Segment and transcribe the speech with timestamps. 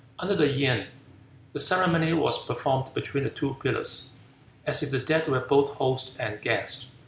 [0.17, 0.87] Under the Yin,
[1.53, 4.13] the ceremony was performed between the two pillars,
[4.65, 6.87] as if the dead were both host and guest.